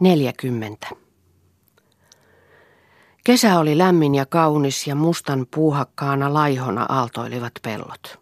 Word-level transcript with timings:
40. 0.00 0.86
Kesä 3.24 3.58
oli 3.58 3.78
lämmin 3.78 4.14
ja 4.14 4.26
kaunis 4.26 4.86
ja 4.86 4.94
mustan 4.94 5.46
puuhakkaana 5.54 6.34
laihona 6.34 6.86
aaltoilivat 6.88 7.52
pellot. 7.62 8.18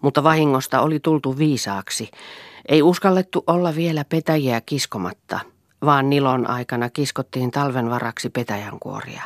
Mutta 0.00 0.24
vahingosta 0.24 0.80
oli 0.80 1.00
tultu 1.00 1.38
viisaaksi. 1.38 2.10
Ei 2.68 2.82
uskallettu 2.82 3.44
olla 3.46 3.74
vielä 3.74 4.04
petäjiä 4.04 4.60
kiskomatta, 4.60 5.40
vaan 5.84 6.10
nilon 6.10 6.50
aikana 6.50 6.90
kiskottiin 6.90 7.50
talven 7.50 7.90
varaksi 7.90 8.30
petäjänkuoria. 8.30 9.22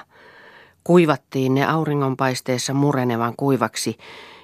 Kuivattiin 0.85 1.55
ne 1.55 1.66
auringonpaisteessa 1.66 2.75
murenevan 2.75 3.35
kuivaksi 3.37 3.98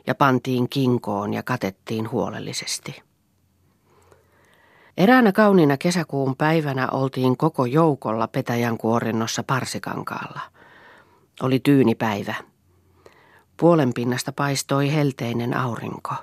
ja 0.07 0.15
pantiin 0.15 0.69
kinkoon 0.69 1.35
ja 1.35 1.43
katettiin 1.43 2.11
huolellisesti. 2.11 3.04
Eräänä 4.97 5.33
kauniina 5.33 5.77
kesäkuun 5.77 6.37
päivänä 6.37 6.89
oltiin 6.89 7.37
koko 7.37 7.67
joukolla 7.67 8.29
Petäjän 8.29 8.79
kuorennossa 8.79 9.43
Parsikankaalla. 9.43 10.41
Oli 11.43 11.61
tyyni 11.61 11.95
päivä. 11.95 12.35
Puolen 13.57 13.95
pinnasta 13.95 14.33
paistoi 14.33 14.93
helteinen 14.93 15.57
aurinko. 15.57 16.15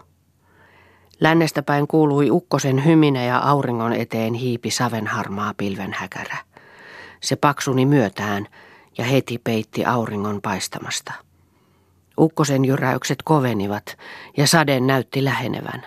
Lännestä 1.19 1.63
päin 1.63 1.87
kuului 1.87 2.29
ukkosen 2.31 2.85
hyminä 2.85 3.23
ja 3.23 3.37
auringon 3.37 3.93
eteen 3.93 4.33
hiipi 4.33 4.71
savenharmaa 4.71 5.53
pilvenhäkärä. 5.57 6.37
Se 7.21 7.35
paksuni 7.35 7.85
myötään 7.85 8.47
ja 8.97 9.05
heti 9.05 9.37
peitti 9.43 9.85
auringon 9.85 10.41
paistamasta. 10.41 11.13
Ukkosen 12.19 12.65
jyräykset 12.65 13.19
kovenivat 13.23 13.97
ja 14.37 14.47
sade 14.47 14.79
näytti 14.79 15.23
lähenevän. 15.23 15.85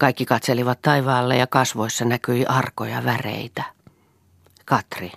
Kaikki 0.00 0.26
katselivat 0.26 0.82
taivaalle 0.82 1.36
ja 1.36 1.46
kasvoissa 1.46 2.04
näkyi 2.04 2.46
arkoja 2.46 3.04
väreitä. 3.04 3.62
Katri. 4.64 5.12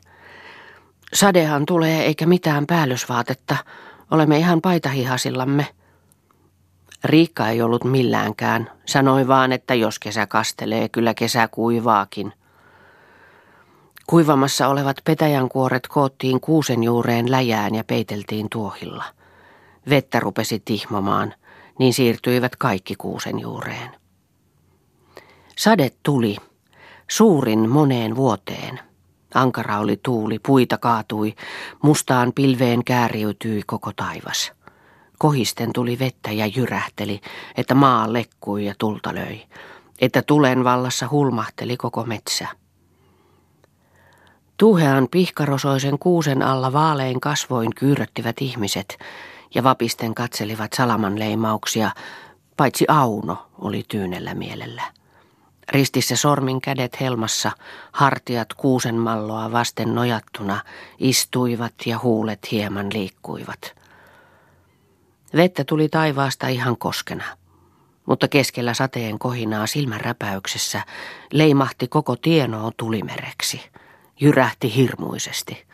Sadehan 1.13 1.65
tulee 1.65 2.05
eikä 2.05 2.25
mitään 2.25 2.67
päällysvaatetta. 2.67 3.55
Olemme 4.11 4.38
ihan 4.38 4.61
paitahihasillamme. 4.61 5.67
Riikka 7.03 7.47
ei 7.47 7.61
ollut 7.61 7.83
milläänkään. 7.83 8.71
Sanoi 8.85 9.27
vaan, 9.27 9.52
että 9.52 9.73
jos 9.73 9.99
kesä 9.99 10.27
kastelee, 10.27 10.89
kyllä 10.89 11.13
kesä 11.13 11.47
kuivaakin. 11.47 12.33
Kuivamassa 14.08 14.67
olevat 14.67 14.97
petäjänkuoret 15.03 15.88
koottiin 15.88 16.39
kuusen 16.39 16.83
juureen 16.83 17.31
läjään 17.31 17.75
ja 17.75 17.83
peiteltiin 17.83 18.47
tuohilla. 18.49 19.03
Vettä 19.89 20.19
rupesi 20.19 20.61
tihmomaan, 20.65 21.33
niin 21.80 21.93
siirtyivät 21.93 22.55
kaikki 22.55 22.95
kuusen 22.95 23.39
juureen. 23.39 24.02
Sade 25.57 25.91
tuli, 26.03 26.37
suurin 27.09 27.69
moneen 27.69 28.15
vuoteen. 28.15 28.79
Ankara 29.33 29.79
oli 29.79 29.99
tuuli, 30.03 30.39
puita 30.39 30.77
kaatui, 30.77 31.35
mustaan 31.81 32.33
pilveen 32.33 32.83
kääriytyi 32.83 33.61
koko 33.65 33.91
taivas. 33.95 34.51
Kohisten 35.17 35.73
tuli 35.73 35.99
vettä 35.99 36.31
ja 36.31 36.45
jyrähteli, 36.45 37.21
että 37.57 37.75
maa 37.75 38.13
lekkui 38.13 38.65
ja 38.65 38.75
tulta 38.77 39.15
löi, 39.15 39.41
että 39.99 40.21
tulen 40.21 40.63
vallassa 40.63 41.07
hulmahteli 41.11 41.77
koko 41.77 42.03
metsä. 42.03 42.47
Tuhean 44.57 45.07
pihkarosoisen 45.11 45.99
kuusen 45.99 46.41
alla 46.41 46.73
vaalein 46.73 47.21
kasvoin 47.21 47.75
kyyröttivät 47.75 48.35
ihmiset 48.41 48.97
ja 49.55 49.63
vapisten 49.63 50.15
katselivat 50.15 50.73
salamanleimauksia, 50.73 51.91
paitsi 52.57 52.85
Auno 52.87 53.37
oli 53.59 53.83
tyynellä 53.87 54.33
mielellä. 54.33 54.83
Ristissä 55.72 56.16
sormin 56.16 56.61
kädet 56.61 57.00
helmassa, 57.00 57.52
hartiat 57.92 58.53
kuusen 58.53 58.95
malloa 58.95 59.52
vasten 59.52 59.95
nojattuna, 59.95 60.61
istuivat 61.00 61.73
ja 61.86 62.00
huulet 62.03 62.52
hieman 62.52 62.88
liikkuivat. 62.94 63.75
Vettä 65.36 65.64
tuli 65.64 65.89
taivaasta 65.89 66.47
ihan 66.47 66.78
koskena, 66.78 67.23
mutta 68.05 68.27
keskellä 68.27 68.73
sateen 68.73 69.20
kohinaa 69.20 69.67
silmänräpäyksessä 69.67 70.82
leimahti 71.32 71.87
koko 71.87 72.16
tienoo 72.16 72.71
tulimereksi, 72.77 73.61
jyrähti 74.20 74.76
hirmuisesti. 74.76 75.66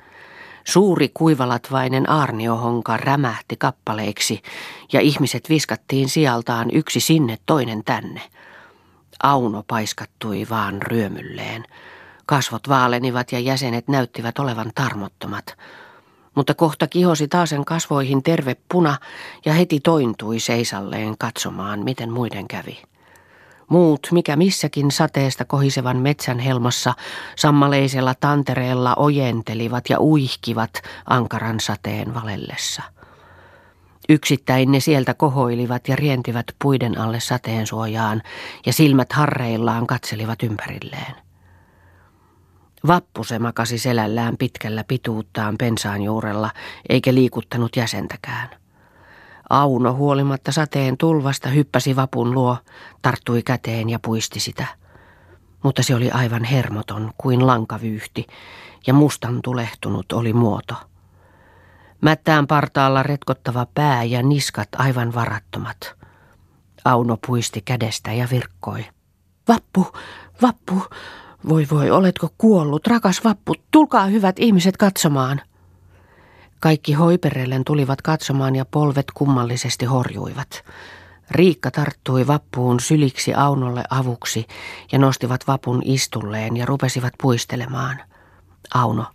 Suuri 0.63 1.09
kuivalatvainen 1.13 2.09
aarniohonka 2.09 2.97
rämähti 2.97 3.57
kappaleiksi 3.57 4.41
ja 4.93 5.01
ihmiset 5.01 5.49
viskattiin 5.49 6.09
sijaltaan 6.09 6.69
yksi 6.73 6.99
sinne 6.99 7.37
toinen 7.45 7.83
tänne– 7.83 8.21
Auno 9.23 9.63
paiskattui 9.67 10.47
vaan 10.49 10.81
ryömylleen. 10.81 11.63
Kasvot 12.25 12.69
vaalenivat 12.69 13.31
ja 13.31 13.39
jäsenet 13.39 13.87
näyttivät 13.87 14.39
olevan 14.39 14.71
tarmottomat. 14.75 15.57
Mutta 16.35 16.53
kohta 16.53 16.87
kihosi 16.87 17.27
taasen 17.27 17.65
kasvoihin 17.65 18.23
terve 18.23 18.55
puna 18.71 18.97
ja 19.45 19.53
heti 19.53 19.79
tointui 19.79 20.39
seisalleen 20.39 21.17
katsomaan, 21.17 21.79
miten 21.79 22.11
muiden 22.11 22.47
kävi. 22.47 22.81
Muut, 23.69 24.07
mikä 24.11 24.35
missäkin 24.35 24.91
sateesta 24.91 25.45
kohisevan 25.45 25.97
metsän 25.97 26.39
helmassa, 26.39 26.93
sammaleisella 27.35 28.13
tantereella 28.19 28.95
ojentelivat 28.95 29.83
ja 29.89 29.99
uihkivat 30.01 30.71
ankaran 31.05 31.59
sateen 31.59 32.13
valellessa. 32.13 32.83
Yksittäin 34.09 34.71
ne 34.71 34.79
sieltä 34.79 35.13
kohoilivat 35.13 35.87
ja 35.87 35.95
rientivät 35.95 36.45
puiden 36.61 36.97
alle 36.97 37.19
sateen 37.19 37.67
suojaan 37.67 38.21
ja 38.65 38.73
silmät 38.73 39.13
harreillaan 39.13 39.87
katselivat 39.87 40.43
ympärilleen. 40.43 41.15
Vappu 42.87 43.23
se 43.23 43.39
makasi 43.39 43.77
selällään 43.77 44.37
pitkällä 44.37 44.83
pituuttaan 44.83 45.55
pensaan 45.57 46.01
juurella, 46.01 46.51
eikä 46.89 47.13
liikuttanut 47.13 47.75
jäsentäkään. 47.75 48.49
Auno 49.49 49.93
huolimatta 49.93 50.51
sateen 50.51 50.97
tulvasta 50.97 51.49
hyppäsi 51.49 51.95
vapun 51.95 52.33
luo, 52.33 52.57
tarttui 53.01 53.43
käteen 53.43 53.89
ja 53.89 53.99
puisti 53.99 54.39
sitä. 54.39 54.65
Mutta 55.63 55.83
se 55.83 55.95
oli 55.95 56.11
aivan 56.11 56.43
hermoton 56.43 57.11
kuin 57.17 57.47
lankavyyhti, 57.47 58.27
ja 58.87 58.93
mustan 58.93 59.39
tulehtunut 59.43 60.11
oli 60.11 60.33
muoto. 60.33 60.88
Mättään 62.01 62.47
partaalla 62.47 63.03
retkottava 63.03 63.67
pää 63.73 64.03
ja 64.03 64.23
niskat 64.23 64.69
aivan 64.77 65.13
varattomat. 65.13 65.95
Auno 66.85 67.17
puisti 67.27 67.61
kädestä 67.61 68.13
ja 68.13 68.27
virkkoi. 68.31 68.85
Vappu, 69.47 69.87
vappu, 70.41 70.83
voi 71.49 71.67
voi, 71.71 71.91
oletko 71.91 72.29
kuollut, 72.37 72.87
rakas 72.87 73.23
vappu, 73.23 73.55
tulkaa 73.71 74.05
hyvät 74.05 74.39
ihmiset 74.39 74.77
katsomaan. 74.77 75.41
Kaikki 76.59 76.93
hoiperellen 76.93 77.63
tulivat 77.65 78.01
katsomaan 78.01 78.55
ja 78.55 78.65
polvet 78.65 79.05
kummallisesti 79.13 79.85
horjuivat. 79.85 80.63
Riikka 81.31 81.71
tarttui 81.71 82.27
vappuun 82.27 82.79
syliksi 82.79 83.33
Aunolle 83.33 83.83
avuksi 83.89 84.47
ja 84.91 84.99
nostivat 84.99 85.47
vapun 85.47 85.81
istulleen 85.85 86.57
ja 86.57 86.65
rupesivat 86.65 87.13
puistelemaan. 87.21 88.01
Auno, 88.73 89.05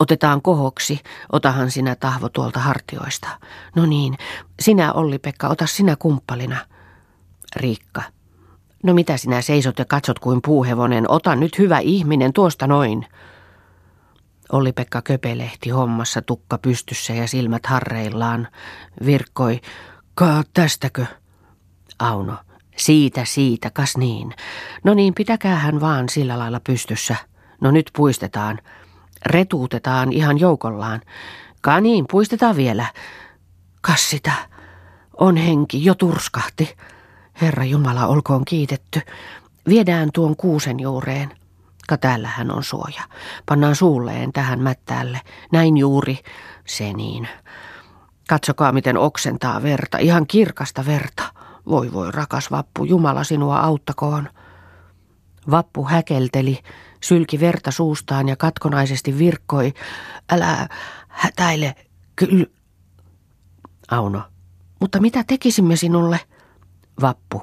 Otetaan 0.00 0.42
kohoksi, 0.42 1.00
otahan 1.32 1.70
sinä 1.70 1.96
tahvo 1.96 2.28
tuolta 2.28 2.60
hartioista. 2.60 3.28
No 3.76 3.86
niin, 3.86 4.14
sinä 4.60 4.92
Olli-Pekka, 4.92 5.48
ota 5.48 5.66
sinä 5.66 5.96
kumppalina. 5.96 6.56
Riikka. 7.56 8.02
No 8.82 8.94
mitä 8.94 9.16
sinä 9.16 9.42
seisot 9.42 9.78
ja 9.78 9.84
katsot 9.84 10.18
kuin 10.18 10.42
puuhevonen, 10.42 11.10
ota 11.10 11.36
nyt 11.36 11.58
hyvä 11.58 11.78
ihminen 11.78 12.32
tuosta 12.32 12.66
noin. 12.66 13.06
Olli-Pekka 14.52 15.02
köpelehti 15.02 15.70
hommassa 15.70 16.22
tukka 16.22 16.58
pystyssä 16.58 17.12
ja 17.12 17.28
silmät 17.28 17.66
harreillaan. 17.66 18.48
Virkkoi, 19.06 19.60
kaa 20.14 20.42
tästäkö? 20.54 21.06
Auno, 21.98 22.36
siitä, 22.76 23.24
siitä, 23.24 23.70
kas 23.70 23.96
niin. 23.96 24.34
No 24.84 24.94
niin, 24.94 25.14
pitäkää 25.14 25.56
hän 25.56 25.80
vaan 25.80 26.08
sillä 26.08 26.38
lailla 26.38 26.60
pystyssä. 26.60 27.16
No 27.60 27.70
nyt 27.70 27.90
puistetaan. 27.96 28.58
Retuutetaan 29.26 30.12
ihan 30.12 30.38
joukollaan. 30.38 31.00
Kaniin 31.60 32.04
puistetaan 32.10 32.56
vielä. 32.56 32.86
Kas 33.80 34.10
sitä. 34.10 34.32
On 35.16 35.36
henki, 35.36 35.84
jo 35.84 35.94
turskahti. 35.94 36.76
Herra 37.40 37.64
Jumala, 37.64 38.06
olkoon 38.06 38.44
kiitetty. 38.44 39.00
Viedään 39.68 40.10
tuon 40.14 40.36
kuusen 40.36 40.80
juureen. 40.80 41.32
Ka 41.88 41.96
täällähän 41.96 42.50
on 42.50 42.64
suoja. 42.64 43.02
Pannaan 43.46 43.76
suulleen 43.76 44.32
tähän 44.32 44.60
mättäälle. 44.60 45.20
Näin 45.52 45.76
juuri. 45.76 46.18
Se 46.66 46.92
niin. 46.92 47.28
Katsokaa, 48.28 48.72
miten 48.72 48.98
oksentaa 48.98 49.62
verta. 49.62 49.98
Ihan 49.98 50.26
kirkasta 50.26 50.86
verta. 50.86 51.22
Voi 51.68 51.92
voi, 51.92 52.10
rakas 52.12 52.50
vappu, 52.50 52.84
Jumala 52.84 53.24
sinua 53.24 53.60
auttakoon. 53.60 54.28
Vappu 55.50 55.84
häkelteli, 55.84 56.58
sylki 57.02 57.40
verta 57.40 57.70
suustaan 57.70 58.28
ja 58.28 58.36
katkonaisesti 58.36 59.18
virkkoi. 59.18 59.74
Älä 60.30 60.68
hätäile, 61.08 61.74
kyllä. 62.16 62.46
Auno, 63.90 64.22
mutta 64.80 65.00
mitä 65.00 65.24
tekisimme 65.26 65.76
sinulle? 65.76 66.20
Vappu, 67.00 67.42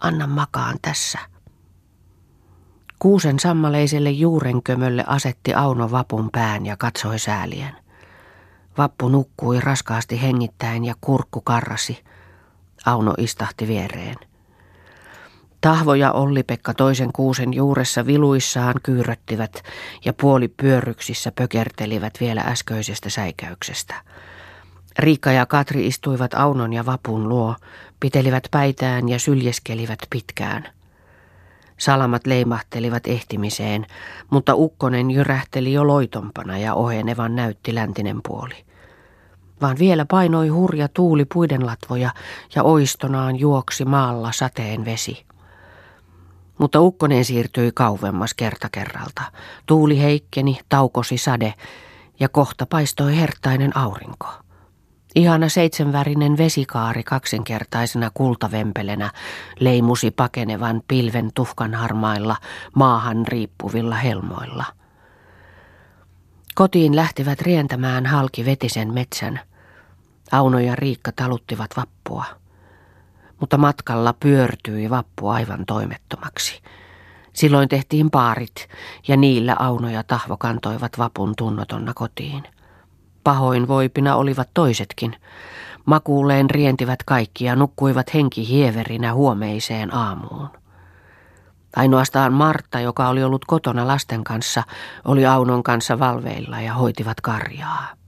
anna 0.00 0.26
makaan 0.26 0.78
tässä. 0.82 1.18
Kuusen 2.98 3.38
sammaleiselle 3.38 4.10
juurenkömölle 4.10 5.04
asetti 5.06 5.54
Auno 5.54 5.90
vapun 5.90 6.30
pään 6.32 6.66
ja 6.66 6.76
katsoi 6.76 7.18
säälien. 7.18 7.76
Vappu 8.78 9.08
nukkui 9.08 9.60
raskaasti 9.60 10.22
hengittäen 10.22 10.84
ja 10.84 10.94
kurkku 11.00 11.40
karrasi. 11.40 12.04
Auno 12.86 13.14
istahti 13.18 13.68
viereen. 13.68 14.16
Tahvo 15.62 15.94
ja 15.94 16.12
Olli-Pekka 16.12 16.74
toisen 16.74 17.12
kuusen 17.12 17.54
juuressa 17.54 18.06
viluissaan 18.06 18.74
kyyröttivät 18.82 19.62
ja 20.04 20.12
puoli 20.12 20.48
pyörryksissä 20.48 21.32
pökertelivät 21.32 22.14
vielä 22.20 22.40
äskeisestä 22.40 23.10
säikäyksestä. 23.10 23.94
Riikka 24.98 25.32
ja 25.32 25.46
Katri 25.46 25.86
istuivat 25.86 26.34
Aunon 26.34 26.72
ja 26.72 26.86
Vapun 26.86 27.28
luo, 27.28 27.56
pitelivät 28.00 28.48
päitään 28.50 29.08
ja 29.08 29.18
syljeskelivät 29.18 29.98
pitkään. 30.10 30.68
Salamat 31.78 32.26
leimahtelivat 32.26 33.06
ehtimiseen, 33.06 33.86
mutta 34.30 34.54
ukkonen 34.54 35.10
jyrähteli 35.10 35.72
jo 35.72 35.86
loitompana 35.86 36.58
ja 36.58 36.74
ohenevan 36.74 37.36
näytti 37.36 37.74
läntinen 37.74 38.20
puoli. 38.28 38.64
Vaan 39.60 39.78
vielä 39.78 40.04
painoi 40.04 40.48
hurja 40.48 40.88
tuuli 40.88 41.24
puiden 41.34 41.66
latvoja 41.66 42.10
ja 42.54 42.62
oistonaan 42.62 43.36
juoksi 43.36 43.84
maalla 43.84 44.32
sateen 44.32 44.84
vesi. 44.84 45.31
Mutta 46.58 46.80
ukkonen 46.80 47.24
siirtyi 47.24 47.70
kauemmas 47.74 48.34
kerta 48.34 48.68
kerralta. 48.72 49.22
Tuuli 49.66 50.02
heikkeni, 50.02 50.60
taukosi 50.68 51.18
sade 51.18 51.54
ja 52.20 52.28
kohta 52.28 52.66
paistoi 52.66 53.16
hertainen 53.16 53.76
aurinko. 53.76 54.26
Ihana 55.14 55.48
seitsemänvärinen 55.48 56.36
vesikaari 56.36 57.02
kaksinkertaisena 57.02 58.10
kultavempelenä 58.14 59.10
leimusi 59.60 60.10
pakenevan 60.10 60.82
pilven 60.88 61.30
tuhkan 61.34 61.74
harmailla 61.74 62.36
maahan 62.74 63.26
riippuvilla 63.26 63.96
helmoilla. 63.96 64.64
Kotiin 66.54 66.96
lähtivät 66.96 67.40
rientämään 67.40 68.06
halki 68.06 68.44
vetisen 68.44 68.94
metsän. 68.94 69.40
Auno 70.32 70.58
ja 70.58 70.76
Riikka 70.76 71.12
taluttivat 71.12 71.70
vappua 71.76 72.24
mutta 73.42 73.58
matkalla 73.58 74.12
pyörtyi 74.12 74.90
vappu 74.90 75.28
aivan 75.28 75.66
toimettomaksi. 75.66 76.62
Silloin 77.32 77.68
tehtiin 77.68 78.10
paarit 78.10 78.68
ja 79.08 79.16
niillä 79.16 79.56
Auno 79.58 79.90
ja 79.90 80.02
Tahvo 80.02 80.36
kantoivat 80.36 80.98
vapun 80.98 81.34
tunnotonna 81.38 81.92
kotiin. 81.94 82.42
Pahoin 83.24 83.68
voipina 83.68 84.16
olivat 84.16 84.48
toisetkin. 84.54 85.16
Makuuleen 85.84 86.50
rientivät 86.50 87.02
kaikki 87.06 87.44
ja 87.44 87.56
nukkuivat 87.56 88.14
henki 88.14 88.48
hieverinä 88.48 89.14
huomeiseen 89.14 89.94
aamuun. 89.94 90.48
Ainoastaan 91.76 92.32
Martta, 92.32 92.80
joka 92.80 93.08
oli 93.08 93.24
ollut 93.24 93.44
kotona 93.44 93.86
lasten 93.86 94.24
kanssa, 94.24 94.62
oli 95.04 95.26
Aunon 95.26 95.62
kanssa 95.62 95.98
valveilla 95.98 96.60
ja 96.60 96.74
hoitivat 96.74 97.20
karjaa. 97.20 98.01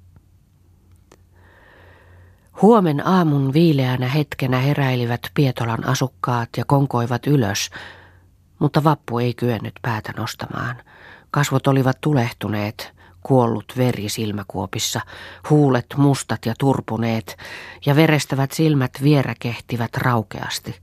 Huomen 2.62 3.06
aamun 3.06 3.52
viileänä 3.52 4.08
hetkenä 4.08 4.58
heräilivät 4.58 5.20
Pietolan 5.34 5.86
asukkaat 5.86 6.48
ja 6.56 6.64
konkoivat 6.64 7.26
ylös, 7.26 7.70
mutta 8.58 8.84
vappu 8.84 9.18
ei 9.18 9.34
kyennyt 9.34 9.72
päätä 9.82 10.12
nostamaan. 10.16 10.76
Kasvot 11.30 11.66
olivat 11.66 12.00
tulehtuneet, 12.00 12.92
kuollut 13.22 13.72
veri 13.76 14.08
silmäkuopissa, 14.08 15.00
huulet 15.50 15.86
mustat 15.96 16.46
ja 16.46 16.54
turpuneet 16.58 17.36
ja 17.86 17.96
verestävät 17.96 18.52
silmät 18.52 18.92
vieräkehtivät 19.02 19.96
raukeasti. 19.96 20.80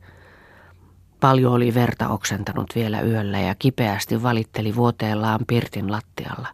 Paljon 1.19 1.53
oli 1.53 1.73
verta 1.73 2.09
oksentanut 2.09 2.75
vielä 2.75 3.01
yöllä 3.01 3.39
ja 3.39 3.55
kipeästi 3.55 4.23
valitteli 4.23 4.75
vuoteellaan 4.75 5.39
pirtin 5.47 5.91
lattialla 5.91 6.47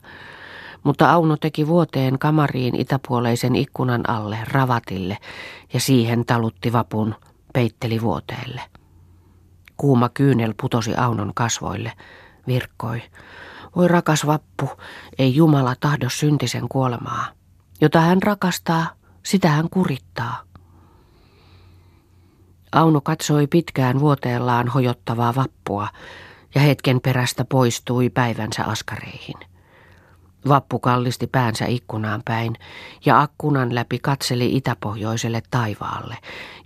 mutta 0.84 1.12
Auno 1.12 1.38
teki 1.38 1.68
vuoteen 1.68 2.20
kamariin 2.20 2.76
itäpuoleisen 2.76 3.56
ikkunan 3.56 4.10
alle 4.10 4.38
ravatille 4.52 5.18
ja 5.74 5.80
siihen 5.80 6.26
talutti 6.26 6.74
vapun, 6.74 7.16
peitteli 7.54 8.02
vuoteelle. 8.02 8.62
Kuuma 9.78 10.10
kyynel 10.10 10.54
putosi 10.62 10.96
Aunon 10.96 11.32
kasvoille, 11.36 11.94
virkkoi. 12.48 13.02
Voi 13.76 13.88
rakas 13.88 14.26
vappu, 14.26 14.70
ei 15.20 15.36
Jumala 15.36 15.76
tahdo 15.80 16.10
syntisen 16.10 16.70
kuolemaa. 16.70 17.26
Jota 17.82 18.02
hän 18.02 18.24
rakastaa, 18.24 18.88
sitä 19.24 19.50
hän 19.50 19.70
kurittaa. 19.70 20.42
Auno 22.72 23.02
katsoi 23.02 23.48
pitkään 23.48 24.00
vuoteellaan 24.00 24.68
hojottavaa 24.68 25.36
vappua 25.36 25.88
ja 26.56 26.62
hetken 26.62 27.02
perästä 27.02 27.46
poistui 27.46 28.10
päivänsä 28.10 28.64
askareihin. 28.64 29.36
Vappu 30.50 30.80
kallisti 30.80 31.28
päänsä 31.28 31.66
ikkunaan 31.66 32.22
päin 32.26 32.56
ja 33.06 33.22
akkunan 33.22 33.76
läpi 33.76 34.00
katseli 34.00 34.56
itäpohjoiselle 34.56 35.42
taivaalle, 35.52 36.18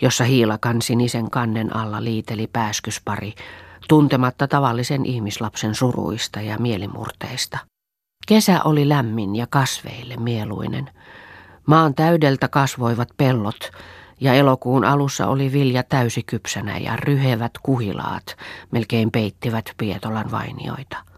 jossa 0.02 0.24
hiilakan 0.24 0.82
sinisen 0.82 1.30
kannen 1.30 1.76
alla 1.76 2.04
liiteli 2.04 2.48
pääskyspari, 2.48 3.34
tuntematta 3.88 4.48
tavallisen 4.48 5.06
ihmislapsen 5.06 5.76
suruista 5.76 6.42
ja 6.42 6.58
mielimurteista. 6.58 7.58
Kesä 8.28 8.64
oli 8.64 8.90
lämmin 8.90 9.36
ja 9.36 9.48
kasveille 9.50 10.18
mieluinen. 10.18 10.90
Maan 11.68 11.96
täydeltä 11.96 12.48
kasvoivat 12.48 13.10
pellot 13.18 13.72
ja 14.20 14.34
elokuun 14.34 14.86
alussa 14.86 15.28
oli 15.28 15.52
vilja 15.52 15.84
täysikypsänä 15.84 16.78
ja 16.78 16.96
ryhevät 16.96 17.52
kuhilaat 17.64 18.38
melkein 18.72 19.12
peittivät 19.12 19.66
Pietolan 19.78 20.32
vainioita. 20.32 21.11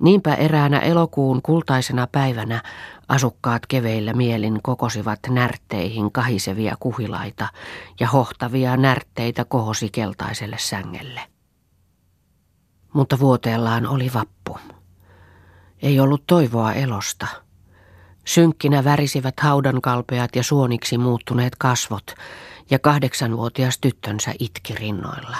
Niinpä 0.00 0.34
eräänä 0.34 0.78
elokuun 0.78 1.42
kultaisena 1.42 2.06
päivänä 2.06 2.62
asukkaat 3.08 3.66
keveillä 3.66 4.12
mielin 4.12 4.60
kokosivat 4.62 5.20
närtteihin 5.28 6.12
kahisevia 6.12 6.76
kuhilaita 6.80 7.48
ja 8.00 8.08
hohtavia 8.08 8.76
närtteitä 8.76 9.44
kohosi 9.44 9.88
keltaiselle 9.90 10.56
sängelle. 10.58 11.20
Mutta 12.92 13.18
vuoteellaan 13.18 13.86
oli 13.86 14.10
vappu. 14.14 14.58
Ei 15.82 16.00
ollut 16.00 16.26
toivoa 16.26 16.72
elosta. 16.72 17.26
Synkkinä 18.24 18.84
värisivät 18.84 19.40
haudankalpeat 19.40 20.36
ja 20.36 20.42
suoniksi 20.42 20.98
muuttuneet 20.98 21.56
kasvot 21.58 22.14
ja 22.70 22.78
kahdeksanvuotias 22.78 23.78
tyttönsä 23.78 24.34
itki 24.38 24.74
rinnoilla. 24.74 25.36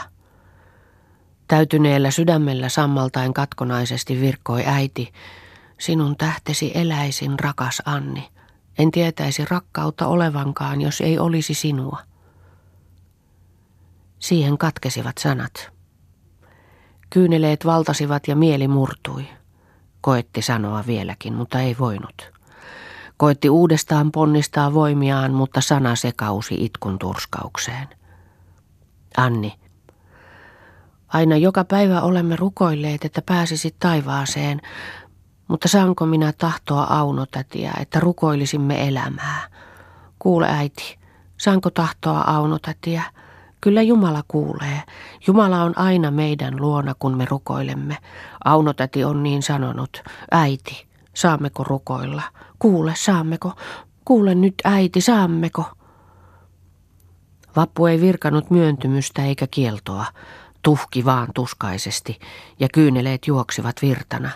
Täytyneellä 1.49 2.11
sydämellä 2.11 2.69
sammaltain 2.69 3.35
katkonaisesti 3.35 4.21
virkkoi 4.21 4.63
äiti, 4.67 5.13
sinun 5.79 6.17
tähtesi 6.17 6.73
eläisin, 6.75 7.39
rakas 7.39 7.83
Anni. 7.85 8.29
En 8.79 8.91
tietäisi 8.91 9.45
rakkautta 9.51 10.07
olevankaan, 10.07 10.81
jos 10.81 11.01
ei 11.01 11.19
olisi 11.19 11.55
sinua. 11.55 11.99
Siihen 14.19 14.59
katkesivat 14.59 15.19
sanat. 15.19 15.71
Kyyneleet 17.11 17.65
valtasivat 17.65 18.29
ja 18.29 18.37
mieli 18.37 18.69
murtui. 18.69 19.29
Koetti 20.01 20.43
sanoa 20.43 20.85
vieläkin, 20.87 21.35
mutta 21.35 21.61
ei 21.61 21.77
voinut. 21.79 22.31
Koetti 23.17 23.51
uudestaan 23.51 24.13
ponnistaa 24.13 24.75
voimiaan, 24.75 25.33
mutta 25.35 25.61
sana 25.61 25.97
sekausi 25.97 26.65
itkun 26.65 26.99
turskaukseen. 26.99 27.89
Anni, 29.17 29.55
Aina 31.09 31.37
joka 31.37 31.65
päivä 31.65 32.01
olemme 32.01 32.37
rukoilleet, 32.37 33.05
että 33.05 33.23
pääsisit 33.23 33.77
taivaaseen, 33.79 34.61
mutta 35.49 35.69
saanko 35.69 36.07
minä 36.07 36.33
tahtoa 36.33 36.85
Aunotätiä, 36.85 37.73
että 37.81 38.01
rukoilisimme 38.01 38.89
elämää? 38.89 39.49
Kuule 40.19 40.47
äiti, 40.51 40.99
saanko 41.37 41.71
tahtoa 41.71 42.21
Aunotätiä? 42.21 43.03
Kyllä 43.61 43.83
Jumala 43.83 44.23
kuulee. 44.29 44.83
Jumala 45.27 45.63
on 45.63 45.79
aina 45.79 46.11
meidän 46.11 46.61
luona, 46.61 46.95
kun 46.99 47.17
me 47.17 47.25
rukoilemme. 47.25 47.97
Aunotäti 48.45 49.05
on 49.05 49.23
niin 49.23 49.43
sanonut. 49.43 50.03
Äiti, 50.31 50.87
saammeko 51.15 51.65
rukoilla? 51.65 52.23
Kuule, 52.59 52.95
saammeko? 52.97 53.53
Kuule 54.05 54.35
nyt 54.35 54.55
äiti, 54.65 55.01
saammeko? 55.01 55.65
Vappu 57.57 57.87
ei 57.87 58.01
virkanut 58.01 58.51
myöntymystä 58.51 59.25
eikä 59.25 59.47
kieltoa 59.51 60.05
tuhki 60.63 61.05
vaan 61.05 61.29
tuskaisesti 61.35 62.19
ja 62.61 62.69
kyyneleet 62.75 63.27
juoksivat 63.27 63.77
virtana. 63.83 64.31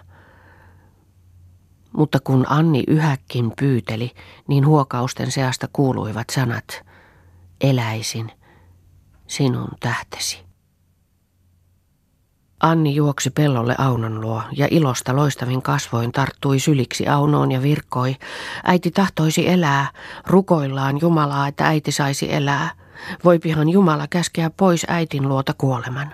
Mutta 1.97 2.19
kun 2.25 2.47
Anni 2.49 2.85
yhäkin 2.89 3.53
pyyteli, 3.59 4.11
niin 4.49 4.67
huokausten 4.67 5.31
seasta 5.31 5.69
kuuluivat 5.73 6.31
sanat, 6.31 6.83
eläisin 7.61 8.33
sinun 9.27 9.69
tähtesi. 9.81 10.45
Anni 12.63 12.95
juoksi 12.95 13.31
pellolle 13.31 13.75
Aunon 13.79 14.21
luo 14.21 14.43
ja 14.57 14.69
ilosta 14.71 15.17
loistavin 15.17 15.63
kasvoin 15.63 16.13
tarttui 16.13 16.59
syliksi 16.59 17.09
Aunoon 17.09 17.53
ja 17.53 17.63
virkoi. 17.63 18.17
Äiti 18.65 18.91
tahtoisi 18.91 19.49
elää, 19.49 19.87
rukoillaan 20.27 21.01
Jumalaa, 21.01 21.49
että 21.49 21.67
äiti 21.67 21.93
saisi 21.93 22.35
elää. 22.35 22.71
Voipihan 23.25 23.69
Jumala 23.69 24.07
käskeä 24.11 24.51
pois 24.51 24.87
äitin 24.89 25.29
luota 25.29 25.55
kuoleman. 25.59 26.13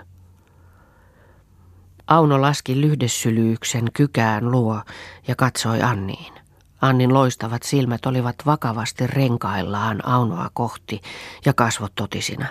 Auno 2.07 2.41
laski 2.41 2.81
lyhdessylyyksen 2.81 3.85
kykään 3.93 4.51
luo 4.51 4.81
ja 5.27 5.35
katsoi 5.35 5.81
Anniin. 5.81 6.33
Annin 6.81 7.13
loistavat 7.13 7.63
silmät 7.63 8.05
olivat 8.05 8.35
vakavasti 8.45 9.07
renkaillaan 9.07 10.07
Aunoa 10.07 10.49
kohti 10.53 11.01
ja 11.45 11.53
kasvot 11.53 11.95
totisina. 11.95 12.47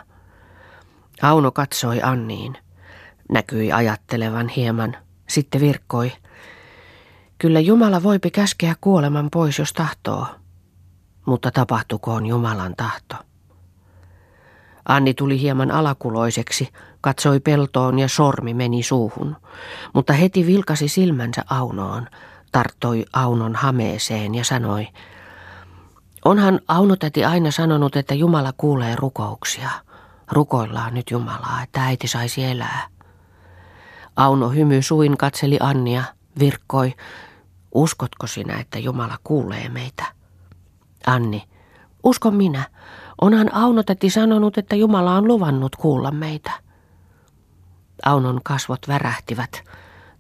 Auno 1.23 1.53
katsoi 1.53 2.03
Anniin. 2.03 2.59
Näkyi 3.33 3.73
ajattelevan 3.73 4.49
hieman, 4.49 4.97
sitten 5.29 5.61
virkkoi. 5.61 6.13
Kyllä 7.39 7.61
Jumala 7.61 8.03
voipi 8.03 8.31
käskeä 8.31 8.75
kuoleman 8.81 9.29
pois, 9.33 9.59
jos 9.59 9.73
tahtoo. 9.73 10.27
Mutta 11.27 11.51
tapahtukoon 11.51 12.27
Jumalan 12.27 12.75
tahto. 12.77 13.28
Anni 14.89 15.15
tuli 15.15 15.41
hieman 15.41 15.71
alakuloiseksi, 15.71 16.69
katsoi 17.01 17.41
peltoon 17.41 17.99
ja 17.99 18.09
sormi 18.09 18.55
meni 18.55 18.83
suuhun, 18.83 19.37
mutta 19.95 20.13
heti 20.13 20.47
vilkasi 20.47 20.89
silmänsä 20.89 21.45
Aunoon, 21.51 22.07
tarttoi 22.53 23.05
Aunon 23.13 23.55
hameeseen 23.55 24.35
ja 24.35 24.45
sanoi, 24.45 24.89
Onhan 26.25 26.61
Aunotäti 26.69 27.25
aina 27.25 27.51
sanonut, 27.51 27.97
että 27.97 28.15
Jumala 28.15 28.53
kuulee 28.57 28.97
rukouksia. 28.97 29.71
Rukoillaan 30.33 30.95
nyt 30.95 31.11
Jumalaa, 31.11 31.63
että 31.63 31.85
äiti 31.85 32.09
saisi 32.09 32.45
elää. 32.45 32.87
Auno 34.17 34.49
hymy 34.49 34.83
suin 34.83 35.17
katseli 35.17 35.57
Annia, 35.61 36.05
virkkoi, 36.39 36.95
uskotko 37.75 38.27
sinä, 38.27 38.61
että 38.61 38.79
Jumala 38.79 39.19
kuulee 39.25 39.69
meitä? 39.69 40.05
Anni, 41.07 41.43
uskon 42.09 42.35
minä. 42.35 42.65
Onhan 43.21 43.55
Aunotäti 43.55 44.11
sanonut, 44.11 44.59
että 44.59 44.77
Jumala 44.77 45.15
on 45.15 45.29
luvannut 45.29 45.77
kuulla 45.77 46.11
meitä. 46.11 46.51
Aunon 48.05 48.41
kasvot 48.45 48.89
värähtivät. 48.89 49.63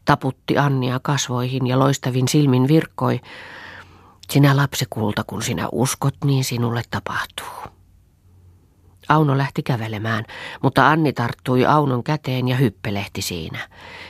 Taputti 0.04 0.58
Annia 0.58 1.00
kasvoihin 1.02 1.66
ja 1.66 1.78
loistavin 1.78 2.28
silmin 2.28 2.68
virkkoi. 2.68 3.20
Sinä 4.30 4.56
lapsikulta, 4.56 5.24
kun 5.26 5.42
sinä 5.42 5.68
uskot, 5.72 6.14
niin 6.24 6.44
sinulle 6.44 6.82
tapahtuu. 6.90 7.72
Auno 9.08 9.38
lähti 9.38 9.62
kävelemään, 9.62 10.24
mutta 10.62 10.88
Anni 10.88 11.12
tarttui 11.12 11.66
Aunon 11.66 12.04
käteen 12.04 12.48
ja 12.48 12.56
hyppelehti 12.56 13.22
siinä. 13.22 13.58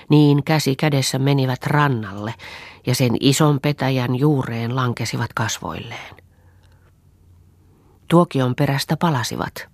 Niin 0.08 0.44
käsi 0.44 0.76
kädessä 0.76 1.18
menivät 1.18 1.66
rannalle 1.66 2.34
ja 2.86 2.94
sen 2.94 3.16
ison 3.20 3.60
petäjän 3.60 4.16
juureen 4.16 4.76
lankesivat 4.76 5.32
kasvoilleen. 5.34 6.27
Tuokion 8.08 8.54
perästä 8.54 8.96
palasivat. 8.96 9.68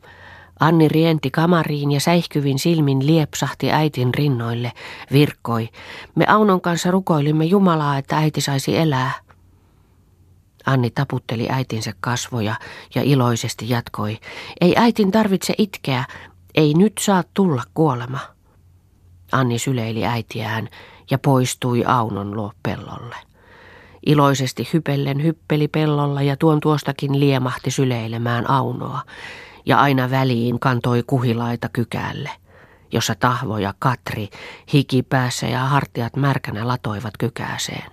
Anni 0.60 0.88
rienti 0.88 1.30
kamariin 1.30 1.92
ja 1.92 2.00
säihkyvin 2.00 2.58
silmin 2.58 3.06
liepsahti 3.06 3.72
äitin 3.72 4.14
rinnoille, 4.14 4.72
virkkoi. 5.12 5.68
Me 6.14 6.24
Aunon 6.28 6.60
kanssa 6.60 6.90
rukoilimme 6.90 7.44
Jumalaa, 7.44 7.98
että 7.98 8.16
äiti 8.16 8.40
saisi 8.40 8.76
elää. 8.76 9.12
Anni 10.66 10.90
taputteli 10.90 11.48
äitinsä 11.50 11.92
kasvoja 12.00 12.54
ja 12.94 13.02
iloisesti 13.02 13.68
jatkoi. 13.68 14.18
Ei 14.60 14.74
äitin 14.76 15.10
tarvitse 15.10 15.54
itkeä, 15.58 16.04
ei 16.54 16.74
nyt 16.74 16.92
saa 17.00 17.24
tulla 17.34 17.62
kuolema. 17.74 18.18
Anni 19.32 19.58
syleili 19.58 20.06
äitiään 20.06 20.68
ja 21.10 21.18
poistui 21.18 21.84
Aunon 21.84 22.36
luo 22.36 22.52
pellolle. 22.62 23.16
Iloisesti 24.06 24.68
hypellen 24.73 25.23
hyppeli 25.23 25.68
pellolla 25.68 26.23
ja 26.23 26.37
tuon 26.37 26.61
tuostakin 26.61 27.20
liemahti 27.20 27.70
syleilemään 27.70 28.50
Aunoa 28.50 29.00
ja 29.66 29.80
aina 29.80 30.11
väliin 30.11 30.61
kantoi 30.61 31.02
kuhilaita 31.06 31.68
kykäälle, 31.68 32.30
jossa 32.92 33.14
tahvo 33.14 33.58
ja 33.58 33.75
Katri 33.78 34.28
hiki 34.73 35.02
päässä 35.02 35.46
ja 35.46 35.58
hartiat 35.58 36.16
märkänä 36.16 36.68
latoivat 36.68 37.16
kykääseen. 37.18 37.92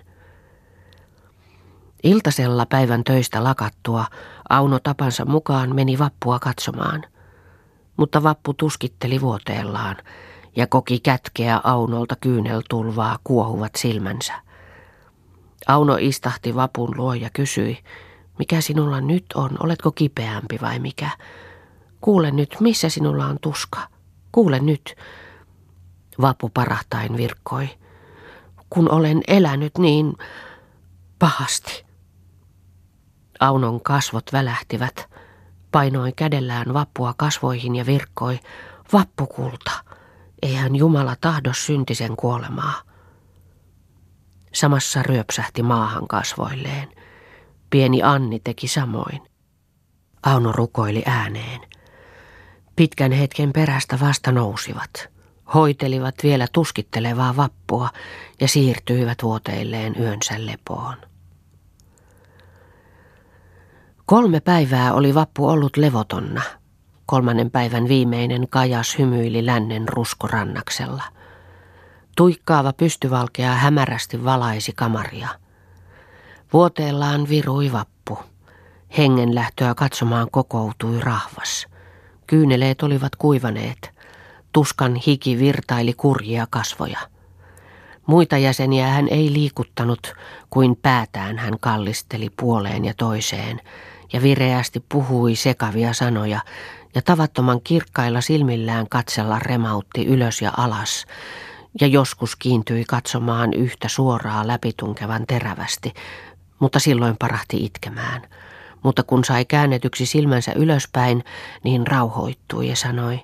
Iltasella 2.02 2.66
päivän 2.66 3.04
töistä 3.04 3.44
lakattua 3.44 4.04
Auno 4.48 4.78
tapansa 4.78 5.24
mukaan 5.24 5.74
meni 5.74 5.98
vappua 5.98 6.38
katsomaan. 6.38 7.04
Mutta 7.96 8.22
vappu 8.22 8.54
tuskitteli 8.54 9.20
vuoteellaan 9.20 9.96
ja 10.56 10.66
koki 10.66 11.00
kätkeä 11.00 11.60
Aunolta 11.64 12.16
kyyneltulvaa 12.20 13.18
kuohuvat 13.24 13.72
silmänsä. 13.76 14.32
Auno 15.66 15.96
istahti 16.00 16.54
vapun 16.54 16.96
luo 16.96 17.14
ja 17.14 17.30
kysyi, 17.32 17.78
mikä 18.38 18.60
sinulla 18.60 19.00
nyt 19.00 19.24
on, 19.34 19.50
oletko 19.60 19.92
kipeämpi 19.92 20.58
vai 20.62 20.78
mikä? 20.78 21.10
Kuule 22.00 22.30
nyt, 22.30 22.56
missä 22.60 22.88
sinulla 22.88 23.26
on 23.26 23.38
tuska? 23.40 23.80
Kuule 24.32 24.60
nyt. 24.60 24.96
Vapu 26.20 26.48
parahtain 26.48 27.16
virkkoi. 27.16 27.68
Kun 28.70 28.90
olen 28.90 29.22
elänyt 29.28 29.78
niin 29.78 30.16
pahasti. 31.18 31.84
Aunon 33.40 33.80
kasvot 33.80 34.32
välähtivät. 34.32 35.10
Painoi 35.72 36.12
kädellään 36.12 36.74
vappua 36.74 37.14
kasvoihin 37.16 37.76
ja 37.76 37.86
virkkoi. 37.86 38.40
Vappukulta. 38.92 39.70
Eihän 40.42 40.76
Jumala 40.76 41.16
tahdo 41.20 41.52
syntisen 41.52 42.16
kuolemaa. 42.16 42.91
Samassa 44.52 45.02
ryöpsähti 45.02 45.62
maahan 45.62 46.08
kasvoilleen. 46.08 46.88
Pieni 47.70 48.02
Anni 48.02 48.40
teki 48.44 48.68
samoin. 48.68 49.22
Auno 50.22 50.52
rukoili 50.52 51.02
ääneen. 51.06 51.60
Pitkän 52.76 53.12
hetken 53.12 53.52
perästä 53.52 54.00
vasta 54.00 54.32
nousivat. 54.32 55.08
Hoitelivat 55.54 56.14
vielä 56.22 56.46
tuskittelevaa 56.52 57.36
vappua 57.36 57.88
ja 58.40 58.48
siirtyivät 58.48 59.18
vuoteilleen 59.22 59.94
yönsä 60.00 60.34
lepoon. 60.38 60.96
Kolme 64.06 64.40
päivää 64.40 64.94
oli 64.94 65.14
vappu 65.14 65.48
ollut 65.48 65.76
levotonna. 65.76 66.42
Kolmannen 67.06 67.50
päivän 67.50 67.88
viimeinen 67.88 68.48
kajas 68.48 68.98
hymyili 68.98 69.46
lännen 69.46 69.88
ruskorannaksella. 69.88 71.04
Tuikkaava 72.16 72.72
pystyvalkea 72.72 73.52
hämärästi 73.52 74.24
valaisi 74.24 74.72
kamaria. 74.72 75.28
Vuoteellaan 76.52 77.28
virui 77.28 77.72
vappu. 77.72 78.18
Hengenlähtöä 78.98 79.74
katsomaan 79.74 80.28
kokoutui 80.30 81.00
rahvas. 81.00 81.66
Kyyneleet 82.26 82.82
olivat 82.82 83.16
kuivaneet. 83.16 83.90
Tuskan 84.52 84.94
hiki 84.94 85.38
virtaili 85.38 85.92
kurjia 85.92 86.46
kasvoja. 86.50 86.98
Muita 88.06 88.38
jäseniä 88.38 88.86
hän 88.86 89.08
ei 89.08 89.32
liikuttanut, 89.32 90.14
kuin 90.50 90.76
päätään 90.82 91.38
hän 91.38 91.54
kallisteli 91.60 92.30
puoleen 92.40 92.84
ja 92.84 92.94
toiseen, 92.96 93.60
ja 94.12 94.22
vireästi 94.22 94.84
puhui 94.88 95.36
sekavia 95.36 95.92
sanoja, 95.92 96.40
ja 96.94 97.02
tavattoman 97.02 97.60
kirkkailla 97.64 98.20
silmillään 98.20 98.88
katsella 98.88 99.38
remautti 99.38 100.06
ylös 100.06 100.42
ja 100.42 100.52
alas, 100.56 101.06
ja 101.80 101.86
joskus 101.86 102.36
kiintyi 102.36 102.84
katsomaan 102.84 103.52
yhtä 103.54 103.88
suoraa 103.88 104.46
läpitunkevan 104.46 105.26
terävästi, 105.26 105.92
mutta 106.58 106.78
silloin 106.78 107.16
parahti 107.18 107.64
itkemään– 107.64 108.22
mutta 108.82 109.02
kun 109.02 109.24
sai 109.24 109.44
käännetyksi 109.44 110.06
silmänsä 110.06 110.52
ylöspäin, 110.52 111.24
niin 111.64 111.86
rauhoittui 111.86 112.68
ja 112.68 112.76
sanoi, 112.76 113.20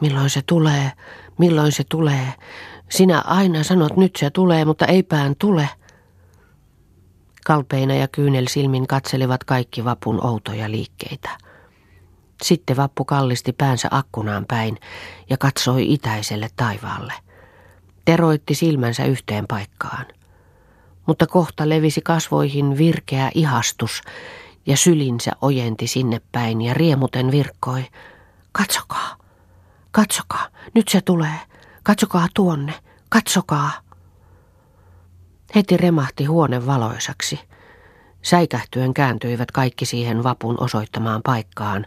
milloin 0.00 0.30
se 0.30 0.42
tulee, 0.46 0.92
milloin 1.38 1.72
se 1.72 1.84
tulee. 1.88 2.34
Sinä 2.90 3.20
aina 3.20 3.62
sanot 3.62 3.96
nyt 3.96 4.16
se 4.16 4.30
tulee, 4.30 4.64
mutta 4.64 4.86
eipään 4.86 5.34
tule. 5.38 5.68
Kalpeina 7.46 7.94
ja 7.94 8.08
kyynel 8.08 8.46
silmin 8.48 8.86
katselivat 8.86 9.44
kaikki 9.44 9.84
vapun 9.84 10.26
outoja 10.26 10.70
liikkeitä. 10.70 11.30
Sitten 12.42 12.76
vappu 12.76 13.04
kallisti 13.04 13.52
päänsä 13.52 13.88
akkunaan 13.90 14.44
päin 14.48 14.78
ja 15.30 15.36
katsoi 15.36 15.92
itäiselle 15.92 16.48
taivaalle. 16.56 17.12
Teroitti 18.04 18.54
silmänsä 18.54 19.04
yhteen 19.04 19.46
paikkaan. 19.46 20.06
Mutta 21.06 21.26
kohta 21.26 21.68
levisi 21.68 22.00
kasvoihin 22.00 22.78
virkeä 22.78 23.30
ihastus 23.34 24.02
ja 24.66 24.76
sylinsä 24.76 25.32
ojenti 25.40 25.86
sinne 25.86 26.20
päin 26.32 26.62
ja 26.62 26.74
riemuten 26.74 27.30
virkkoi. 27.30 27.84
Katsokaa, 28.52 29.16
katsokaa, 29.90 30.46
nyt 30.74 30.88
se 30.88 31.00
tulee, 31.00 31.40
katsokaa 31.82 32.26
tuonne, 32.34 32.74
katsokaa. 33.08 33.70
Heti 35.54 35.76
remahti 35.76 36.24
huone 36.24 36.66
valoisaksi. 36.66 37.40
Säikähtyen 38.22 38.94
kääntyivät 38.94 39.50
kaikki 39.50 39.86
siihen 39.86 40.22
vapun 40.22 40.60
osoittamaan 40.60 41.22
paikkaan 41.22 41.86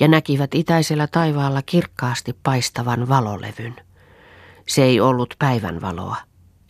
ja 0.00 0.08
näkivät 0.08 0.54
itäisellä 0.54 1.06
taivaalla 1.06 1.62
kirkkaasti 1.62 2.36
paistavan 2.42 3.08
valolevyn. 3.08 3.76
Se 4.66 4.82
ei 4.82 5.00
ollut 5.00 5.34
päivän 5.38 5.80
valoa, 5.80 6.16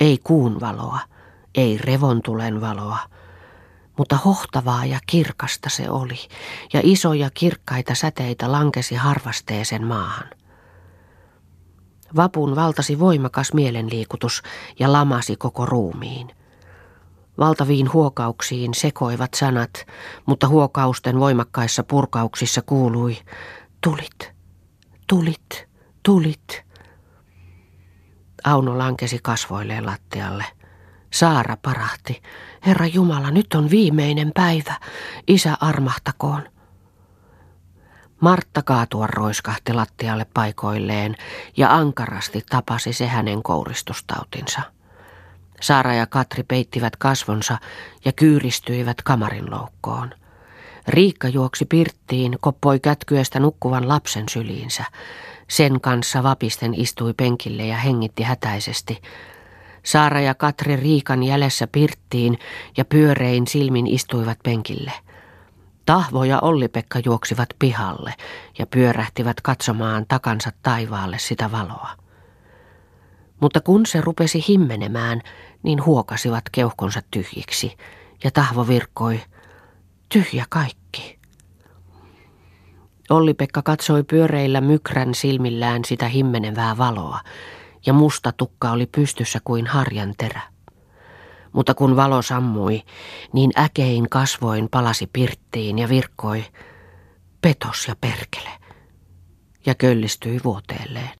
ei 0.00 0.18
kuun 0.24 0.60
valoa, 0.60 0.98
ei 1.54 1.78
revontulen 1.78 2.60
valoa– 2.60 2.98
mutta 3.98 4.16
hohtavaa 4.16 4.86
ja 4.86 4.98
kirkasta 5.06 5.70
se 5.70 5.90
oli, 5.90 6.18
ja 6.72 6.80
isoja 6.82 7.30
kirkkaita 7.34 7.94
säteitä 7.94 8.52
lankesi 8.52 8.94
harvasteeseen 8.94 9.86
maahan. 9.86 10.30
Vapun 12.16 12.56
valtasi 12.56 12.98
voimakas 12.98 13.52
mielenliikutus 13.52 14.42
ja 14.78 14.92
lamasi 14.92 15.36
koko 15.36 15.66
ruumiin. 15.66 16.30
Valtaviin 17.38 17.92
huokauksiin 17.92 18.74
sekoivat 18.74 19.34
sanat, 19.34 19.86
mutta 20.26 20.48
huokausten 20.48 21.20
voimakkaissa 21.20 21.84
purkauksissa 21.84 22.62
kuului, 22.62 23.16
tulit, 23.80 24.32
tulit, 25.06 25.68
tulit. 26.02 26.63
Auno 28.44 28.78
lankesi 28.78 29.18
kasvoilleen 29.22 29.86
lattialle. 29.86 30.44
Saara 31.12 31.56
parahti. 31.62 32.22
Herra 32.66 32.86
Jumala, 32.86 33.30
nyt 33.30 33.54
on 33.54 33.70
viimeinen 33.70 34.32
päivä. 34.34 34.74
Isä 35.26 35.56
armahtakoon. 35.60 36.42
Martta 38.20 38.62
kaatua 38.62 39.06
roiskahti 39.06 39.72
lattialle 39.72 40.26
paikoilleen 40.34 41.16
ja 41.56 41.74
ankarasti 41.74 42.42
tapasi 42.50 42.92
se 42.92 43.06
hänen 43.06 43.42
kouristustautinsa. 43.42 44.60
Saara 45.60 45.94
ja 45.94 46.06
Katri 46.06 46.42
peittivät 46.42 46.96
kasvonsa 46.96 47.58
ja 48.04 48.12
kyyristyivät 48.12 49.02
kamarin 49.02 49.50
loukkoon. 49.50 50.10
Riikka 50.88 51.28
juoksi 51.28 51.64
pirttiin, 51.64 52.38
koppoi 52.40 52.80
kätkyestä 52.80 53.40
nukkuvan 53.40 53.88
lapsen 53.88 54.28
syliinsä. 54.28 54.84
Sen 55.48 55.80
kanssa 55.80 56.22
vapisten 56.22 56.74
istui 56.74 57.14
penkille 57.14 57.66
ja 57.66 57.76
hengitti 57.76 58.22
hätäisesti. 58.22 59.02
Saara 59.82 60.20
ja 60.20 60.34
Katri 60.34 60.76
Riikan 60.76 61.22
jäljessä 61.22 61.66
pirttiin 61.66 62.38
ja 62.76 62.84
pyörein 62.84 63.46
silmin 63.46 63.86
istuivat 63.86 64.38
penkille. 64.42 64.92
Tahvo 65.86 66.24
ja 66.24 66.40
Olli-Pekka 66.40 66.98
juoksivat 67.04 67.48
pihalle 67.58 68.14
ja 68.58 68.66
pyörähtivät 68.66 69.40
katsomaan 69.40 70.06
takansa 70.08 70.50
taivaalle 70.62 71.18
sitä 71.18 71.52
valoa. 71.52 71.90
Mutta 73.40 73.60
kun 73.60 73.86
se 73.86 74.00
rupesi 74.00 74.44
himmenemään, 74.48 75.20
niin 75.62 75.84
huokasivat 75.84 76.44
keuhkonsa 76.52 77.02
tyhjiksi 77.10 77.76
ja 78.24 78.30
Tahvo 78.30 78.68
virkkoi, 78.68 79.20
tyhjä 80.08 80.44
kaikki. 80.48 80.83
Olli-Pekka 83.10 83.62
katsoi 83.62 84.02
pyöreillä 84.02 84.60
mykrän 84.60 85.14
silmillään 85.14 85.84
sitä 85.84 86.08
himmenevää 86.08 86.78
valoa, 86.78 87.20
ja 87.86 87.92
musta 87.92 88.32
tukka 88.32 88.70
oli 88.70 88.86
pystyssä 88.86 89.40
kuin 89.44 89.66
harjan 89.66 90.14
terä. 90.18 90.40
Mutta 91.52 91.74
kun 91.74 91.96
valo 91.96 92.22
sammui, 92.22 92.82
niin 93.32 93.50
äkein 93.58 94.10
kasvoin 94.10 94.68
palasi 94.70 95.10
pirttiin 95.12 95.78
ja 95.78 95.88
virkkoi, 95.88 96.44
petos 97.40 97.88
ja 97.88 97.96
perkele, 98.00 98.50
ja 99.66 99.74
köllistyi 99.74 100.40
vuoteelleen. 100.44 101.10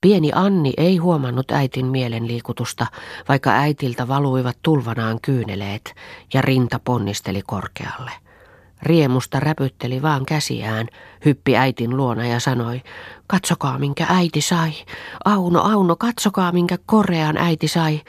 Pieni 0.00 0.30
Anni 0.34 0.72
ei 0.76 0.96
huomannut 0.96 1.50
äitin 1.50 1.86
mielenliikutusta, 1.86 2.86
vaikka 3.28 3.50
äitiltä 3.50 4.08
valuivat 4.08 4.58
tulvanaan 4.62 5.18
kyyneleet 5.22 5.94
ja 6.34 6.42
rinta 6.42 6.80
ponnisteli 6.84 7.42
korkealle. 7.46 8.10
Riemusta 8.82 9.40
räpytteli 9.40 10.02
vaan 10.02 10.26
käsiään, 10.26 10.86
hyppi 11.24 11.56
äitin 11.56 11.96
luona 11.96 12.26
ja 12.26 12.40
sanoi, 12.40 12.82
katsokaa 13.26 13.78
minkä 13.78 14.06
äiti 14.08 14.40
sai. 14.40 14.72
Auno, 15.24 15.60
Auno, 15.62 15.96
katsokaa 15.96 16.52
minkä 16.52 16.78
korean 16.86 17.36
äiti 17.36 17.68
sai. 17.68 18.00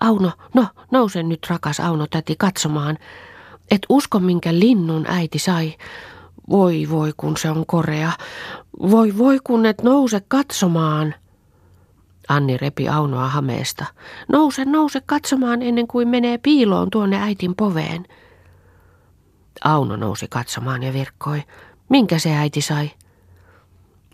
Auno, 0.00 0.32
no, 0.54 0.66
nouse 0.90 1.22
nyt 1.22 1.46
rakas 1.50 1.80
Auno 1.80 2.06
täti 2.06 2.34
katsomaan. 2.38 2.98
Et 3.70 3.86
usko 3.88 4.20
minkä 4.20 4.54
linnun 4.54 5.06
äiti 5.08 5.38
sai. 5.38 5.74
Voi 6.50 6.86
voi 6.90 7.12
kun 7.16 7.36
se 7.36 7.50
on 7.50 7.66
korea. 7.66 8.12
Voi 8.80 9.18
voi 9.18 9.38
kun 9.44 9.66
et 9.66 9.82
nouse 9.82 10.20
katsomaan. 10.28 11.14
Anni 12.28 12.56
repi 12.56 12.88
Aunoa 12.88 13.28
hameesta. 13.28 13.84
Nouse, 14.28 14.64
nouse 14.64 15.00
katsomaan 15.06 15.62
ennen 15.62 15.86
kuin 15.86 16.08
menee 16.08 16.38
piiloon 16.38 16.90
tuonne 16.90 17.22
äitin 17.22 17.54
poveen. 17.54 18.06
Auno 19.64 19.96
nousi 19.96 20.26
katsomaan 20.28 20.82
ja 20.82 20.92
virkkoi. 20.92 21.42
Minkä 21.88 22.18
se 22.18 22.34
äiti 22.34 22.60
sai? 22.60 22.90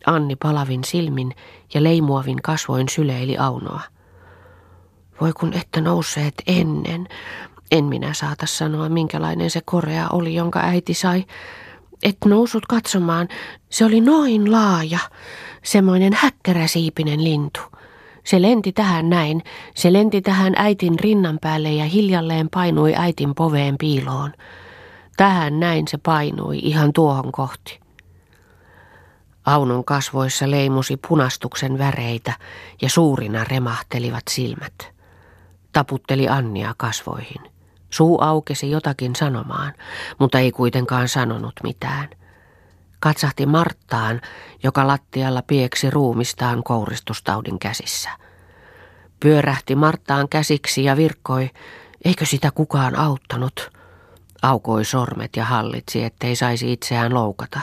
Anni 0.06 0.36
palavin 0.36 0.84
silmin 0.84 1.34
ja 1.74 1.82
leimuavin 1.82 2.42
kasvoin 2.42 2.88
syleili 2.88 3.38
Aunoa. 3.38 3.80
Voi 5.20 5.32
kun 5.32 5.52
ette 5.52 5.80
nousseet 5.80 6.34
ennen. 6.46 7.08
En 7.70 7.84
minä 7.84 8.14
saata 8.14 8.46
sanoa, 8.46 8.88
minkälainen 8.88 9.50
se 9.50 9.60
korea 9.64 10.08
oli, 10.08 10.34
jonka 10.34 10.60
äiti 10.60 10.94
sai. 10.94 11.24
Et 12.02 12.16
nousut 12.24 12.66
katsomaan, 12.66 13.28
se 13.70 13.84
oli 13.84 14.00
noin 14.00 14.52
laaja, 14.52 14.98
semmoinen 15.64 16.12
häkkäräsiipinen 16.16 17.24
lintu. 17.24 17.60
Se 18.24 18.42
lenti 18.42 18.72
tähän 18.72 19.10
näin, 19.10 19.42
se 19.74 19.92
lenti 19.92 20.22
tähän 20.22 20.52
äitin 20.56 20.98
rinnan 20.98 21.38
päälle 21.40 21.72
ja 21.72 21.84
hiljalleen 21.84 22.48
painui 22.50 22.94
äitin 22.96 23.34
poveen 23.34 23.78
piiloon. 23.78 24.32
Tähän 25.16 25.60
näin 25.60 25.88
se 25.88 25.98
painui 25.98 26.58
ihan 26.58 26.92
tuohon 26.92 27.32
kohti. 27.32 27.80
Aunon 29.46 29.84
kasvoissa 29.84 30.50
leimusi 30.50 30.96
punastuksen 31.08 31.78
väreitä 31.78 32.32
ja 32.82 32.88
suurina 32.88 33.44
remahtelivat 33.44 34.22
silmät. 34.30 34.92
Taputteli 35.72 36.28
Annia 36.28 36.74
kasvoihin. 36.76 37.42
Suu 37.90 38.20
aukesi 38.20 38.70
jotakin 38.70 39.16
sanomaan, 39.16 39.72
mutta 40.18 40.38
ei 40.38 40.52
kuitenkaan 40.52 41.08
sanonut 41.08 41.52
mitään. 41.62 42.08
Katsahti 43.00 43.46
Marttaan, 43.46 44.20
joka 44.62 44.86
lattialla 44.86 45.42
pieksi 45.42 45.90
ruumistaan 45.90 46.62
kouristustaudin 46.62 47.58
käsissä. 47.58 48.10
Pyörähti 49.20 49.74
Marttaan 49.74 50.28
käsiksi 50.28 50.84
ja 50.84 50.96
virkkoi, 50.96 51.50
eikö 52.04 52.26
sitä 52.26 52.50
kukaan 52.50 52.98
auttanut. 52.98 53.81
Aukoi 54.42 54.84
sormet 54.84 55.36
ja 55.36 55.44
hallitsi, 55.44 56.04
ettei 56.04 56.36
saisi 56.36 56.72
itseään 56.72 57.14
loukata. 57.14 57.60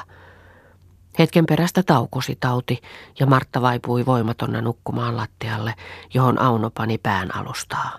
Hetken 1.19 1.45
perästä 1.45 1.83
taukosi 1.83 2.37
tauti 2.39 2.81
ja 3.19 3.25
Martta 3.25 3.61
vaipui 3.61 4.05
voimatonna 4.05 4.61
nukkumaan 4.61 5.17
lattialle, 5.17 5.73
johon 6.13 6.41
Auno 6.41 6.69
pani 6.69 6.97
pään 6.97 7.35
alustaa. 7.35 7.91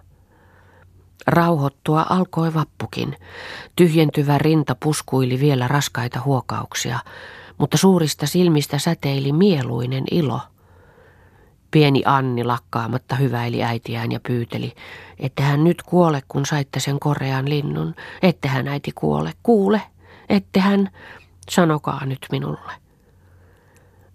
Rauhoittua 1.26 2.06
alkoi 2.10 2.54
vappukin. 2.54 3.16
Tyhjentyvä 3.76 4.38
rinta 4.38 4.76
puskuili 4.82 5.40
vielä 5.40 5.68
raskaita 5.68 6.20
huokauksia, 6.20 6.98
mutta 7.58 7.76
suurista 7.76 8.26
silmistä 8.26 8.78
säteili 8.78 9.32
mieluinen 9.32 10.04
ilo. 10.10 10.40
Pieni 11.70 12.02
Anni 12.04 12.44
lakkaamatta 12.44 13.14
hyväili 13.14 13.62
äitiään 13.62 14.12
ja 14.12 14.20
pyyteli, 14.28 14.74
että 15.18 15.42
hän 15.42 15.64
nyt 15.64 15.82
kuole, 15.82 16.22
kun 16.28 16.46
saitte 16.46 16.80
sen 16.80 17.00
korean 17.00 17.48
linnun. 17.48 17.94
Ette 18.22 18.48
hän 18.48 18.68
äiti 18.68 18.92
kuole, 18.94 19.32
kuule, 19.42 19.82
ette 20.28 20.60
hän, 20.60 20.90
sanokaa 21.50 22.06
nyt 22.06 22.26
minulle. 22.32 22.72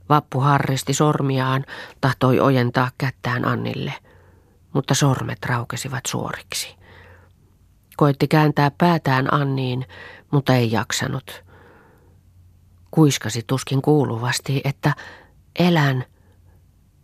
Vappu 0.10 0.40
harristi 0.40 0.94
sormiaan, 0.94 1.66
tahtoi 2.02 2.40
ojentaa 2.40 2.92
kättään 2.98 3.46
Annille, 3.46 3.94
mutta 4.74 4.94
sormet 4.94 5.46
raukesivat 5.46 6.04
suoriksi. 6.08 6.76
Koitti 7.98 8.28
kääntää 8.28 8.72
päätään 8.72 9.34
Anniin, 9.34 9.86
mutta 10.32 10.56
ei 10.56 10.72
jaksanut. 10.72 11.44
Kuiskasi 12.92 13.44
tuskin 13.48 13.82
kuuluvasti, 13.82 14.62
että 14.64 14.94
elän, 15.60 16.06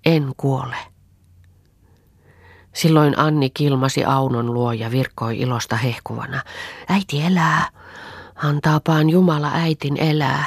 en 0.05 0.31
kuole. 0.37 0.75
Silloin 2.73 3.19
Anni 3.19 3.49
kilmasi 3.49 4.05
Aunon 4.05 4.53
luo 4.53 4.71
ja 4.71 4.91
virkkoi 4.91 5.39
ilosta 5.39 5.75
hehkuvana. 5.75 6.41
Äiti 6.89 7.21
elää, 7.21 7.69
antaapaan 8.35 9.09
Jumala 9.09 9.51
äitin 9.53 9.97
elää. 9.97 10.45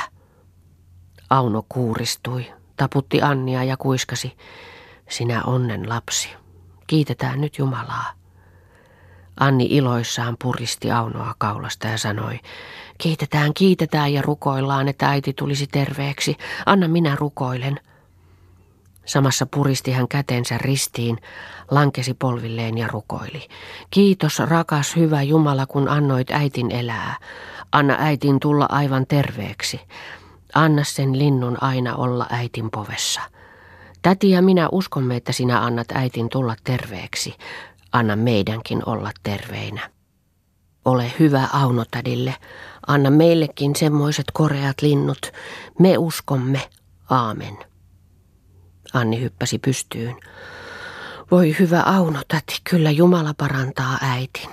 Auno 1.31 1.65
kuuristui, 1.69 2.53
taputti 2.77 3.23
Annia 3.23 3.65
ja 3.65 3.77
kuiskasi. 3.77 4.37
Sinä 5.11 5.43
onnen 5.43 5.89
lapsi. 5.89 6.29
Kiitetään 6.87 7.41
nyt 7.41 7.59
Jumalaa. 7.59 8.13
Anni 9.41 9.67
iloissaan 9.71 10.37
puristi 10.43 10.91
Aunoa 10.91 11.35
kaulasta 11.39 11.89
ja 11.89 11.99
sanoi, 11.99 12.41
kiitetään, 12.99 13.55
kiitetään 13.55 14.13
ja 14.13 14.23
rukoillaan, 14.23 14.89
että 14.89 15.09
äiti 15.09 15.33
tulisi 15.33 15.67
terveeksi. 15.67 16.37
Anna 16.67 16.89
minä 16.89 17.17
rukoilen. 17.17 17.81
Samassa 19.05 19.47
puristi 19.47 19.93
hän 19.93 20.09
kätensä 20.09 20.59
ristiin, 20.59 21.19
lankesi 21.71 22.15
polvilleen 22.15 22.79
ja 22.79 22.89
rukoili. 22.89 23.49
Kiitos 23.91 24.39
rakas 24.39 24.97
hyvä 24.97 25.23
Jumala, 25.23 25.67
kun 25.67 25.89
annoit 25.89 26.31
äitin 26.31 26.71
elää. 26.71 27.17
Anna 27.73 27.97
äitin 27.99 28.41
tulla 28.41 28.67
aivan 28.71 29.07
terveeksi. 29.07 29.81
Anna 30.55 30.85
sen 30.85 31.19
linnun 31.19 31.63
aina 31.63 31.97
olla 31.97 32.27
äitin 32.31 32.71
povessa. 32.71 33.21
Täti 34.03 34.31
ja 34.31 34.43
minä 34.43 34.69
uskomme, 34.73 35.17
että 35.17 35.33
sinä 35.33 35.61
annat 35.61 35.93
äitin 35.93 36.29
tulla 36.29 36.55
terveeksi 36.65 37.35
anna 37.95 38.17
meidänkin 38.17 38.83
olla 38.87 39.11
terveinä. 39.23 39.91
Ole 40.85 41.13
hyvä 41.19 41.49
Aunotadille, 41.53 42.35
anna 42.87 43.11
meillekin 43.11 43.77
semmoiset 43.77 44.25
koreat 44.33 44.83
linnut, 44.83 45.33
me 45.79 45.99
uskomme, 45.99 46.61
aamen. 47.11 47.59
Anni 48.95 49.21
hyppäsi 49.21 49.59
pystyyn. 49.59 50.17
Voi 51.31 51.57
hyvä 51.59 51.83
Auno, 51.83 52.21
täti, 52.29 52.61
kyllä 52.71 52.91
Jumala 52.91 53.35
parantaa 53.35 53.99
äitin. 54.01 54.51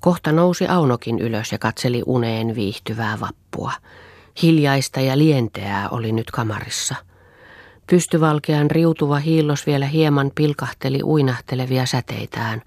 Kohta 0.00 0.32
nousi 0.32 0.66
Aunokin 0.66 1.18
ylös 1.18 1.52
ja 1.52 1.58
katseli 1.58 2.02
uneen 2.06 2.54
viihtyvää 2.54 3.20
vappua. 3.20 3.72
Hiljaista 4.42 5.00
ja 5.00 5.18
lienteää 5.18 5.88
oli 5.88 6.12
nyt 6.12 6.30
kamarissa. 6.30 6.94
Pystyvalkean 7.86 8.70
riutuva 8.70 9.16
hiillos 9.16 9.66
vielä 9.66 9.86
hieman 9.86 10.30
pilkahteli 10.34 11.02
uinahtelevia 11.02 11.86
säteitään. 11.86 12.62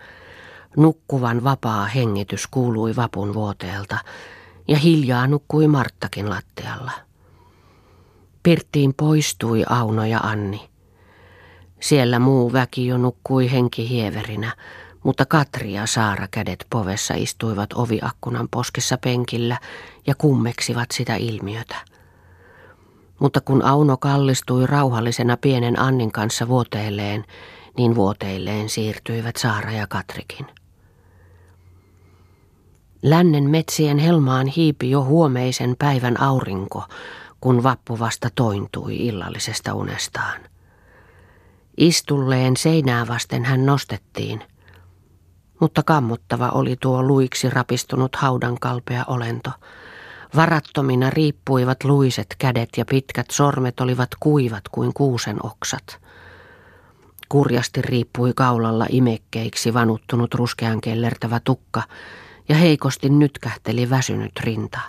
Nukkuvan 0.77 1.43
vapaa 1.43 1.86
hengitys 1.86 2.47
kuului 2.47 2.95
vapun 2.95 3.34
vuoteelta 3.34 3.97
ja 4.67 4.77
hiljaa 4.77 5.27
nukkui 5.27 5.67
Marttakin 5.67 6.30
lattialla. 6.30 6.91
Pirttiin 8.43 8.93
poistui 8.93 9.63
Auno 9.69 10.06
ja 10.06 10.19
Anni. 10.19 10.69
Siellä 11.80 12.19
muu 12.19 12.54
väki 12.54 12.88
jo 12.88 12.97
nukkui 12.97 13.51
henkihieverinä, 13.51 14.56
mutta 15.04 15.25
Katri 15.25 15.73
ja 15.73 15.86
Saara 15.86 16.27
kädet 16.32 16.65
povessa 16.69 17.13
istuivat 17.13 17.73
oviakkunan 17.73 18.47
poskessa 18.51 18.97
penkillä 18.97 19.58
ja 20.08 20.15
kummeksivat 20.15 20.91
sitä 20.93 21.15
ilmiötä. 21.15 21.75
Mutta 23.19 23.41
kun 23.41 23.65
Auno 23.65 23.97
kallistui 23.97 24.67
rauhallisena 24.67 25.38
pienen 25.38 25.80
Annin 25.80 26.12
kanssa 26.12 26.47
vuoteilleen, 26.47 27.25
niin 27.77 27.95
vuoteilleen 27.95 28.69
siirtyivät 28.69 29.36
Saara 29.36 29.71
ja 29.71 29.88
Katrikin. 29.88 30.47
Lännen 33.04 33.49
metsien 33.49 33.97
helmaan 33.97 34.47
hiipi 34.47 34.89
jo 34.89 35.04
huomeisen 35.04 35.75
päivän 35.80 36.21
aurinko, 36.21 36.84
kun 37.41 37.63
vappu 37.63 37.99
vasta 37.99 38.30
tointui 38.36 38.95
illallisesta 38.95 39.73
unestaan. 39.73 40.41
Istulleen 41.77 42.58
seinää 42.58 43.08
vasten 43.08 43.45
hän 43.45 43.65
nostettiin, 43.65 44.43
mutta 45.60 45.84
kammottava 45.84 46.49
oli 46.49 46.75
tuo 46.82 47.04
luiksi 47.04 47.49
rapistunut 47.49 48.15
haudan 48.15 48.60
kalpea 48.60 49.06
olento. 49.08 49.51
Varattomina 50.36 51.10
riippuivat 51.10 51.84
luiset 51.84 52.36
kädet 52.38 52.69
ja 52.77 52.86
pitkät 52.86 53.32
sormet 53.32 53.80
olivat 53.80 54.10
kuivat 54.19 54.63
kuin 54.71 54.93
kuusen 54.93 55.45
oksat. 55.45 55.99
Kurjasti 57.30 57.82
riippui 57.82 58.34
kaulalla 58.36 58.86
imekkeiksi 58.89 59.73
vanuttunut 59.73 60.34
ruskean 60.34 60.82
kellertävä 60.82 61.39
tukka 61.39 61.84
ja 62.49 62.56
heikosti 62.56 63.10
nytkähteli 63.10 63.89
väsynyt 63.89 64.39
rinta. 64.39 64.80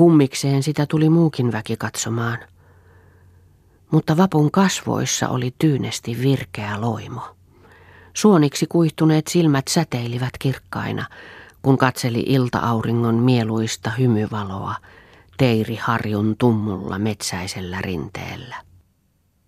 Kummikseen 0.00 0.62
sitä 0.62 0.86
tuli 0.86 1.08
muukin 1.08 1.52
väki 1.52 1.76
katsomaan. 1.76 2.38
Mutta 3.90 4.16
vapun 4.16 4.50
kasvoissa 4.50 5.28
oli 5.28 5.54
tyynesti 5.58 6.18
virkeä 6.22 6.80
loimo. 6.80 7.36
Suoniksi 8.14 8.66
kuihtuneet 8.66 9.26
silmät 9.26 9.68
säteilivät 9.68 10.30
kirkkaina, 10.38 11.06
kun 11.62 11.78
katseli 11.78 12.24
ilta-auringon 12.26 13.14
mieluista 13.14 13.90
hymyvaloa 13.98 14.74
Teiri 15.36 15.76
Harjun 15.76 16.36
tummulla 16.38 16.98
metsäisellä 16.98 17.80
rinteellä. 17.80 18.56